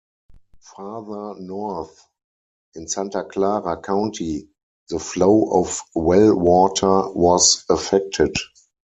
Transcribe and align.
Farther 0.61 1.39
north 1.39 2.07
in 2.73 2.87
Santa 2.87 3.23
Clara 3.23 3.79
County 3.79 4.49
the 4.89 4.97
flow 4.97 5.51
of 5.51 5.79
well 5.93 6.35
water 6.39 7.07
was 7.11 7.63
affected. 7.69 8.35